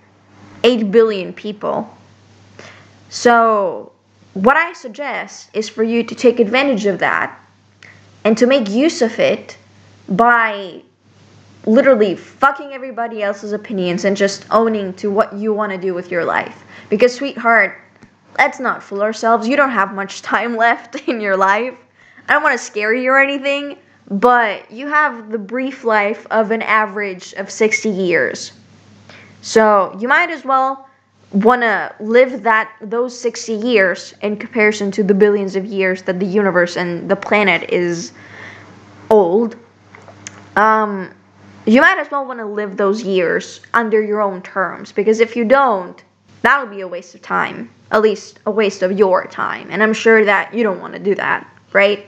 8 0.63 0.91
billion 0.91 1.31
people. 1.31 1.95
So, 3.09 3.91
what 4.33 4.57
I 4.57 4.73
suggest 4.73 5.49
is 5.53 5.69
for 5.69 5.83
you 5.83 6.03
to 6.03 6.15
take 6.15 6.39
advantage 6.39 6.85
of 6.85 6.99
that 6.99 7.39
and 8.23 8.37
to 8.37 8.45
make 8.45 8.69
use 8.69 9.01
of 9.01 9.17
it 9.19 9.57
by 10.07 10.81
literally 11.65 12.15
fucking 12.15 12.71
everybody 12.73 13.21
else's 13.21 13.51
opinions 13.51 14.05
and 14.05 14.15
just 14.15 14.45
owning 14.51 14.93
to 14.93 15.11
what 15.11 15.33
you 15.33 15.53
want 15.53 15.71
to 15.71 15.77
do 15.77 15.93
with 15.93 16.11
your 16.11 16.25
life. 16.25 16.63
Because, 16.89 17.13
sweetheart, 17.13 17.81
let's 18.37 18.59
not 18.59 18.81
fool 18.81 19.01
ourselves. 19.01 19.47
You 19.47 19.55
don't 19.55 19.71
have 19.71 19.93
much 19.93 20.21
time 20.33 20.55
left 20.55 20.95
in 21.07 21.21
your 21.21 21.37
life. 21.37 21.75
I 22.27 22.33
don't 22.33 22.43
want 22.43 22.57
to 22.57 22.63
scare 22.63 22.93
you 22.93 23.11
or 23.11 23.19
anything, 23.19 23.77
but 24.09 24.69
you 24.71 24.87
have 24.87 25.31
the 25.31 25.37
brief 25.37 25.83
life 25.83 26.25
of 26.31 26.51
an 26.51 26.61
average 26.61 27.33
of 27.33 27.49
60 27.49 27.89
years. 27.89 28.51
So 29.41 29.95
you 29.99 30.07
might 30.07 30.29
as 30.29 30.43
well 30.45 30.87
want 31.31 31.61
to 31.61 31.93
live 31.99 32.43
that 32.43 32.71
those 32.81 33.17
60 33.19 33.53
years 33.53 34.13
in 34.21 34.35
comparison 34.37 34.91
to 34.91 35.03
the 35.03 35.13
billions 35.13 35.55
of 35.55 35.65
years 35.65 36.01
that 36.03 36.19
the 36.19 36.25
universe 36.25 36.75
and 36.75 37.09
the 37.09 37.15
planet 37.15 37.69
is 37.69 38.13
old. 39.09 39.55
Um, 40.55 41.13
you 41.69 41.81
might 41.81 41.99
as 41.99 42.09
well 42.09 42.25
want 42.25 42.39
to 42.39 42.45
live 42.45 42.77
those 42.77 43.03
years 43.03 43.61
under 43.75 44.01
your 44.01 44.21
own 44.21 44.41
terms 44.41 44.91
because 44.91 45.19
if 45.19 45.35
you 45.35 45.45
don't, 45.45 46.03
that'll 46.41 46.65
be 46.65 46.81
a 46.81 46.87
waste 46.87 47.13
of 47.13 47.21
time. 47.21 47.69
At 47.91 48.01
least 48.01 48.39
a 48.47 48.51
waste 48.51 48.81
of 48.81 48.97
your 48.97 49.27
time. 49.27 49.69
And 49.69 49.83
I'm 49.83 49.93
sure 49.93 50.25
that 50.25 50.51
you 50.51 50.63
don't 50.63 50.81
want 50.81 50.93
to 50.93 50.99
do 50.99 51.13
that, 51.15 51.47
right? 51.71 52.07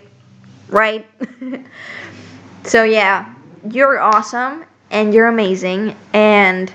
right? 0.70 1.08
so, 2.64 2.84
yeah, 2.84 3.34
you're 3.70 4.00
awesome 4.00 4.66
and 4.90 5.14
you're 5.14 5.28
amazing. 5.28 5.96
And 6.14 6.74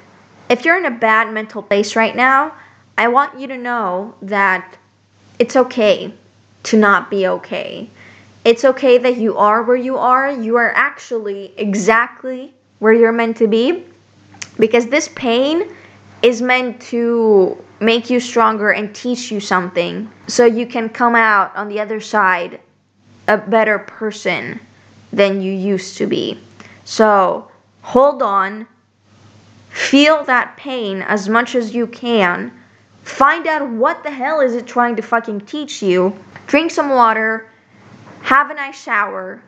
if 0.49 0.65
you're 0.65 0.79
in 0.79 0.87
a 0.87 0.97
bad 0.97 1.33
mental 1.33 1.65
place 1.65 1.97
right 1.97 2.15
now, 2.15 2.55
I 2.97 3.09
want 3.09 3.39
you 3.39 3.49
to 3.49 3.59
know 3.59 4.15
that 4.23 4.79
it's 5.41 5.57
okay 5.57 6.15
to 6.65 6.77
not 6.77 7.11
be 7.11 7.27
okay. 7.27 7.91
It's 8.45 8.65
okay 8.65 8.99
that 8.99 9.17
you 9.17 9.37
are 9.37 9.65
where 9.65 9.77
you 9.77 9.99
are. 9.99 10.31
You 10.31 10.57
are 10.57 10.71
actually 10.71 11.53
exactly 11.57 12.55
where 12.79 12.93
you're 12.93 13.13
meant 13.13 13.37
to 13.39 13.49
be 13.49 13.85
because 14.59 14.87
this 14.87 15.09
pain 15.15 15.75
is 16.23 16.43
meant 16.43 16.81
to 16.81 17.63
make 17.81 18.09
you 18.09 18.21
stronger 18.21 18.71
and 18.71 18.95
teach 18.95 19.31
you 19.31 19.39
something 19.41 20.11
so 20.27 20.45
you 20.45 20.67
can 20.67 20.89
come 20.89 21.15
out 21.15 21.55
on 21.55 21.69
the 21.69 21.79
other 21.79 22.01
side 22.01 22.61
a 23.29 23.37
better 23.37 23.79
person 23.79 24.59
than 25.13 25.41
you 25.41 25.53
used 25.53 25.97
to 25.99 26.07
be. 26.07 26.39
So 26.85 27.51
hold 27.83 28.23
on, 28.23 28.67
feel 29.71 30.25
that 30.25 30.57
pain 30.57 31.03
as 31.03 31.29
much 31.29 31.55
as 31.55 31.75
you 31.75 31.87
can. 31.87 32.53
Find 33.03 33.47
out 33.47 33.69
what 33.69 34.03
the 34.03 34.11
hell 34.11 34.41
is 34.41 34.55
it 34.55 34.67
trying 34.67 34.97
to 34.97 35.03
fucking 35.03 35.43
teach 35.43 35.83
you. 35.83 36.17
Drink 36.47 36.71
some 36.71 36.91
water, 36.91 37.51
have 38.23 38.51
a 38.51 38.55
nice 38.55 38.81
shower, 38.83 39.43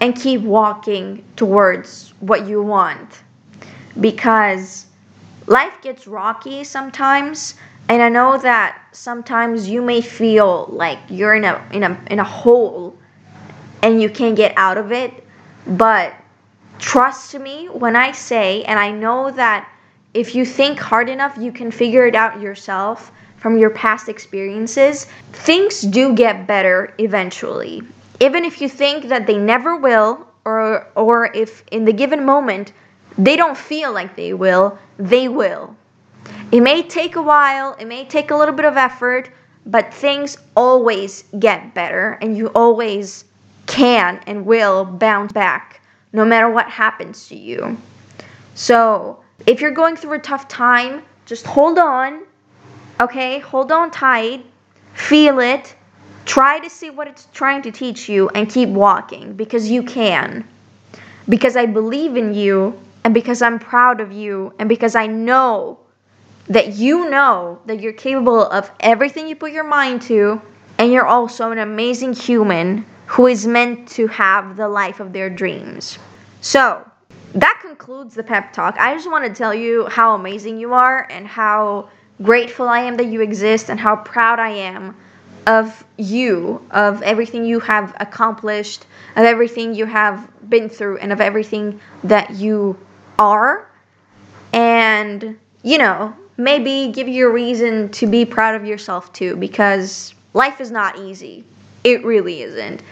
and 0.00 0.14
keep 0.14 0.42
walking 0.42 1.24
towards 1.36 2.14
what 2.20 2.46
you 2.46 2.62
want. 2.62 3.22
Because 4.00 4.86
life 5.46 5.74
gets 5.82 6.06
rocky 6.06 6.64
sometimes, 6.64 7.54
and 7.88 8.02
I 8.02 8.08
know 8.08 8.38
that 8.38 8.82
sometimes 8.92 9.68
you 9.68 9.82
may 9.82 10.00
feel 10.00 10.66
like 10.70 10.98
you're 11.08 11.34
in 11.34 11.44
a 11.44 11.64
in 11.72 11.82
a 11.82 12.00
in 12.10 12.18
a 12.20 12.24
hole 12.24 12.96
and 13.82 14.00
you 14.02 14.10
can't 14.10 14.36
get 14.36 14.52
out 14.56 14.76
of 14.76 14.92
it, 14.92 15.24
but 15.66 16.14
trust 16.78 17.38
me 17.38 17.66
when 17.66 17.96
I 17.96 18.12
say 18.12 18.62
and 18.64 18.78
I 18.78 18.90
know 18.90 19.30
that 19.30 19.68
if 20.14 20.34
you 20.34 20.44
think 20.44 20.78
hard 20.78 21.08
enough, 21.08 21.36
you 21.38 21.52
can 21.52 21.70
figure 21.70 22.06
it 22.06 22.14
out 22.14 22.40
yourself 22.40 23.12
from 23.36 23.56
your 23.56 23.70
past 23.70 24.08
experiences. 24.08 25.06
Things 25.32 25.82
do 25.82 26.14
get 26.14 26.46
better 26.46 26.94
eventually. 26.98 27.82
Even 28.20 28.44
if 28.44 28.60
you 28.60 28.68
think 28.68 29.08
that 29.08 29.26
they 29.26 29.38
never 29.38 29.76
will 29.76 30.26
or 30.44 30.86
or 30.94 31.30
if 31.34 31.62
in 31.70 31.84
the 31.84 31.92
given 31.92 32.24
moment 32.24 32.72
they 33.16 33.36
don't 33.36 33.56
feel 33.56 33.92
like 33.92 34.16
they 34.16 34.32
will, 34.32 34.78
they 34.98 35.28
will. 35.28 35.76
It 36.52 36.60
may 36.60 36.82
take 36.82 37.16
a 37.16 37.22
while, 37.22 37.76
it 37.78 37.86
may 37.86 38.04
take 38.04 38.30
a 38.30 38.36
little 38.36 38.54
bit 38.54 38.64
of 38.64 38.76
effort, 38.76 39.30
but 39.66 39.92
things 39.92 40.38
always 40.56 41.24
get 41.38 41.74
better 41.74 42.18
and 42.22 42.36
you 42.36 42.48
always 42.54 43.24
can 43.66 44.20
and 44.26 44.46
will 44.46 44.84
bounce 44.84 45.32
back 45.32 45.80
no 46.12 46.24
matter 46.24 46.50
what 46.50 46.68
happens 46.68 47.28
to 47.28 47.36
you. 47.36 47.76
So, 48.54 49.22
if 49.46 49.60
you're 49.60 49.70
going 49.70 49.94
through 49.94 50.14
a 50.14 50.18
tough 50.18 50.48
time, 50.48 51.02
just 51.26 51.46
hold 51.46 51.78
on. 51.78 52.22
Okay? 53.00 53.38
Hold 53.40 53.70
on 53.70 53.90
tight. 53.90 54.44
Feel 54.94 55.38
it. 55.38 55.76
Try 56.28 56.60
to 56.60 56.68
see 56.68 56.90
what 56.90 57.08
it's 57.08 57.26
trying 57.32 57.62
to 57.62 57.70
teach 57.70 58.06
you 58.06 58.28
and 58.28 58.50
keep 58.50 58.68
walking 58.68 59.32
because 59.32 59.70
you 59.70 59.82
can. 59.82 60.46
Because 61.26 61.56
I 61.56 61.64
believe 61.64 62.16
in 62.16 62.34
you 62.34 62.78
and 63.04 63.14
because 63.14 63.40
I'm 63.40 63.58
proud 63.58 63.98
of 64.02 64.12
you 64.12 64.52
and 64.58 64.68
because 64.68 64.94
I 64.94 65.06
know 65.06 65.80
that 66.48 66.74
you 66.74 67.08
know 67.08 67.58
that 67.64 67.80
you're 67.80 67.94
capable 67.94 68.44
of 68.44 68.70
everything 68.80 69.26
you 69.26 69.36
put 69.36 69.52
your 69.52 69.64
mind 69.64 70.02
to 70.02 70.38
and 70.76 70.92
you're 70.92 71.06
also 71.06 71.50
an 71.50 71.58
amazing 71.60 72.12
human 72.12 72.84
who 73.06 73.26
is 73.26 73.46
meant 73.46 73.88
to 73.88 74.06
have 74.08 74.58
the 74.58 74.68
life 74.68 75.00
of 75.00 75.14
their 75.14 75.30
dreams. 75.30 75.98
So, 76.42 76.86
that 77.32 77.58
concludes 77.62 78.14
the 78.14 78.22
pep 78.22 78.52
talk. 78.52 78.76
I 78.78 78.94
just 78.94 79.10
want 79.10 79.24
to 79.24 79.32
tell 79.32 79.54
you 79.54 79.86
how 79.86 80.14
amazing 80.14 80.58
you 80.58 80.74
are 80.74 81.06
and 81.10 81.26
how 81.26 81.88
grateful 82.22 82.68
I 82.68 82.80
am 82.80 82.98
that 82.98 83.06
you 83.06 83.22
exist 83.22 83.70
and 83.70 83.80
how 83.80 83.96
proud 83.96 84.38
I 84.38 84.50
am 84.50 84.94
of 85.48 85.82
you, 85.96 86.64
of 86.70 87.02
everything 87.02 87.44
you 87.44 87.58
have 87.58 87.96
accomplished, 88.00 88.84
of 89.16 89.24
everything 89.24 89.74
you 89.74 89.86
have 89.86 90.30
been 90.50 90.68
through, 90.68 90.98
and 90.98 91.10
of 91.10 91.20
everything 91.22 91.80
that 92.04 92.30
you 92.32 92.78
are. 93.18 93.70
And, 94.52 95.38
you 95.62 95.78
know, 95.78 96.14
maybe 96.36 96.92
give 96.92 97.08
you 97.08 97.28
a 97.28 97.32
reason 97.32 97.88
to 97.92 98.06
be 98.06 98.26
proud 98.26 98.54
of 98.54 98.66
yourself 98.66 99.10
too, 99.14 99.36
because 99.36 100.14
life 100.34 100.60
is 100.60 100.70
not 100.70 100.98
easy. 100.98 101.44
It 101.82 102.04
really 102.04 102.42
isn't. 102.42 102.82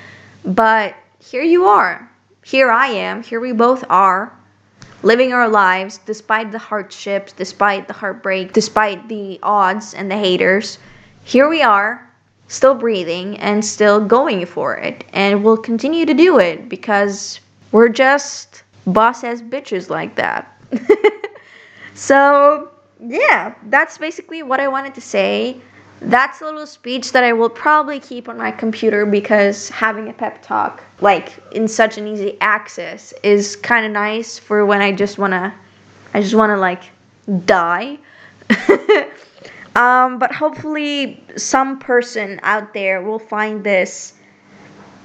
But 0.44 0.96
here 1.20 1.42
you 1.42 1.66
are. 1.66 2.10
Here 2.42 2.70
I 2.70 2.86
am. 2.86 3.22
Here 3.22 3.40
we 3.40 3.52
both 3.52 3.84
are. 3.90 4.32
Living 5.02 5.34
our 5.34 5.48
lives 5.48 5.98
despite 6.06 6.50
the 6.50 6.58
hardships, 6.58 7.32
despite 7.32 7.86
the 7.86 7.92
heartbreak, 7.92 8.54
despite 8.54 9.08
the 9.08 9.38
odds 9.42 9.92
and 9.92 10.10
the 10.10 10.16
haters. 10.16 10.78
Here 11.24 11.48
we 11.48 11.60
are, 11.60 12.05
still 12.48 12.74
breathing 12.74 13.36
and 13.38 13.64
still 13.64 14.04
going 14.04 14.46
for 14.46 14.76
it. 14.76 15.04
And 15.12 15.44
we'll 15.44 15.56
continue 15.56 16.06
to 16.06 16.14
do 16.14 16.38
it 16.38 16.68
because 16.68 17.40
we're 17.72 17.88
just 17.88 18.62
boss 18.86 19.24
ass 19.24 19.42
bitches 19.42 19.90
like 19.90 20.16
that. 20.16 20.60
so, 21.94 22.70
yeah, 23.00 23.54
that's 23.64 23.98
basically 23.98 24.42
what 24.42 24.60
I 24.60 24.68
wanted 24.68 24.94
to 24.94 25.00
say 25.00 25.60
that's 26.00 26.40
a 26.40 26.44
little 26.44 26.66
speech 26.66 27.12
that 27.12 27.24
I 27.24 27.32
will 27.32 27.48
probably 27.48 27.98
keep 28.00 28.28
on 28.28 28.36
my 28.36 28.52
computer 28.52 29.06
because 29.06 29.70
having 29.70 30.08
a 30.08 30.12
pep 30.12 30.42
talk 30.42 30.82
like 31.00 31.38
in 31.52 31.66
such 31.66 31.96
an 31.96 32.06
easy 32.06 32.36
access 32.40 33.12
is 33.22 33.56
kind 33.56 33.86
of 33.86 33.92
nice 33.92 34.38
for 34.38 34.66
when 34.66 34.82
I 34.82 34.92
just 34.92 35.18
want 35.18 35.32
to 35.32 35.54
I 36.14 36.20
just 36.20 36.34
want 36.34 36.50
to 36.50 36.56
like 36.56 36.84
die. 37.44 37.98
um, 39.76 40.18
but 40.18 40.32
hopefully 40.32 41.22
some 41.36 41.78
person 41.78 42.40
out 42.42 42.72
there 42.72 43.02
will 43.02 43.18
find 43.18 43.62
this 43.62 44.14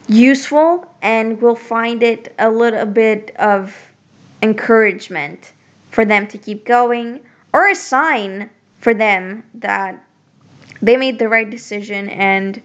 useful 0.07 0.93
and 1.01 1.41
will 1.41 1.55
find 1.55 2.01
it 2.01 2.33
a 2.39 2.49
little 2.49 2.85
bit 2.85 3.35
of 3.35 3.93
encouragement 4.41 5.51
for 5.91 6.05
them 6.05 6.25
to 6.27 6.37
keep 6.37 6.65
going 6.65 7.23
or 7.53 7.67
a 7.67 7.75
sign 7.75 8.49
for 8.79 8.93
them 8.93 9.43
that 9.53 10.07
they 10.81 10.95
made 10.95 11.19
the 11.19 11.27
right 11.27 11.49
decision 11.49 12.09
and 12.09 12.63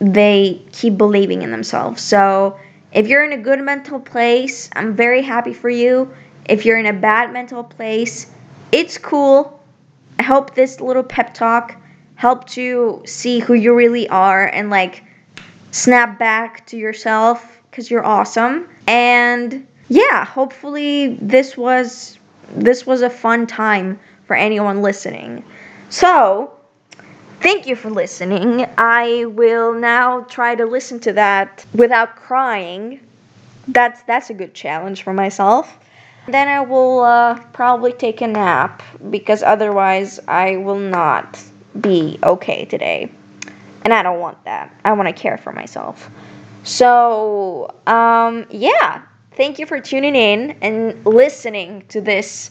they 0.00 0.60
keep 0.72 0.98
believing 0.98 1.42
in 1.42 1.50
themselves. 1.50 2.02
So, 2.02 2.58
if 2.92 3.06
you're 3.06 3.24
in 3.24 3.32
a 3.32 3.42
good 3.42 3.60
mental 3.60 4.00
place, 4.00 4.70
I'm 4.74 4.94
very 4.94 5.22
happy 5.22 5.52
for 5.52 5.70
you. 5.70 6.12
If 6.46 6.64
you're 6.64 6.78
in 6.78 6.86
a 6.86 6.92
bad 6.92 7.32
mental 7.32 7.62
place, 7.62 8.30
it's 8.72 8.96
cool. 8.96 9.57
I 10.18 10.22
hope 10.22 10.54
this 10.54 10.80
little 10.80 11.02
pep 11.02 11.34
talk 11.34 11.76
helped 12.16 12.56
you 12.56 13.02
see 13.06 13.38
who 13.38 13.54
you 13.54 13.74
really 13.74 14.08
are 14.08 14.46
and 14.46 14.70
like 14.70 15.04
snap 15.70 16.18
back 16.18 16.66
to 16.66 16.76
yourself 16.76 17.60
cuz 17.72 17.90
you're 17.90 18.04
awesome. 18.04 18.68
And 18.86 19.66
yeah, 19.88 20.24
hopefully 20.24 21.18
this 21.20 21.56
was 21.56 22.18
this 22.56 22.86
was 22.86 23.02
a 23.02 23.10
fun 23.10 23.46
time 23.46 24.00
for 24.26 24.34
anyone 24.34 24.82
listening. 24.82 25.44
So, 25.90 26.52
Thank 27.40 27.68
you 27.68 27.76
for 27.76 27.88
listening. 27.88 28.66
I 28.78 29.24
will 29.26 29.72
now 29.72 30.22
try 30.22 30.56
to 30.56 30.66
listen 30.66 30.98
to 31.00 31.12
that 31.12 31.64
without 31.72 32.16
crying. 32.16 32.98
That's 33.68 34.02
that's 34.02 34.28
a 34.28 34.34
good 34.34 34.54
challenge 34.54 35.04
for 35.04 35.12
myself. 35.12 35.78
Then 36.28 36.46
I 36.46 36.60
will 36.60 37.00
uh, 37.00 37.40
probably 37.54 37.92
take 37.92 38.20
a 38.20 38.26
nap 38.26 38.82
because 39.10 39.42
otherwise 39.42 40.20
I 40.28 40.58
will 40.58 40.78
not 40.78 41.42
be 41.80 42.18
okay 42.22 42.66
today. 42.66 43.10
And 43.82 43.94
I 43.94 44.02
don't 44.02 44.20
want 44.20 44.44
that. 44.44 44.78
I 44.84 44.92
want 44.92 45.08
to 45.08 45.14
care 45.14 45.38
for 45.38 45.52
myself. 45.52 46.10
So, 46.64 47.74
um, 47.86 48.44
yeah. 48.50 49.02
Thank 49.36 49.58
you 49.58 49.64
for 49.64 49.80
tuning 49.80 50.14
in 50.16 50.50
and 50.60 51.02
listening 51.06 51.84
to 51.88 52.00
this 52.00 52.50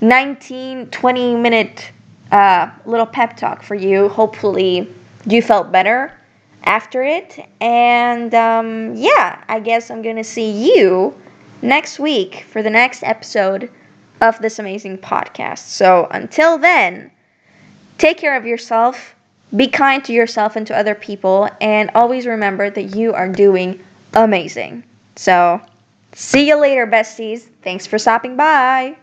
19 0.00 0.86
20 0.86 1.36
minute 1.36 1.90
uh, 2.32 2.70
little 2.86 3.06
pep 3.06 3.36
talk 3.36 3.62
for 3.62 3.74
you. 3.74 4.08
Hopefully, 4.08 4.88
you 5.26 5.42
felt 5.42 5.70
better 5.70 6.14
after 6.62 7.02
it. 7.02 7.46
And 7.60 8.34
um, 8.34 8.94
yeah, 8.94 9.44
I 9.48 9.60
guess 9.60 9.90
I'm 9.90 10.00
going 10.00 10.16
to 10.16 10.24
see 10.24 10.72
you 10.74 11.14
next 11.62 11.98
week 11.98 12.44
for 12.48 12.62
the 12.62 12.70
next 12.70 13.02
episode 13.02 13.70
of 14.20 14.38
this 14.40 14.58
amazing 14.58 14.98
podcast. 14.98 15.58
So 15.58 16.08
until 16.10 16.58
then, 16.58 17.10
take 17.98 18.18
care 18.18 18.36
of 18.36 18.46
yourself, 18.46 19.14
be 19.54 19.68
kind 19.68 20.04
to 20.04 20.12
yourself 20.12 20.56
and 20.56 20.66
to 20.66 20.76
other 20.76 20.94
people, 20.94 21.48
and 21.60 21.90
always 21.94 22.26
remember 22.26 22.70
that 22.70 22.96
you 22.96 23.14
are 23.14 23.28
doing 23.28 23.82
amazing. 24.14 24.84
So, 25.16 25.60
see 26.12 26.48
you 26.48 26.56
later, 26.56 26.86
besties. 26.86 27.48
Thanks 27.62 27.86
for 27.86 27.98
stopping 27.98 28.36
by. 28.36 28.96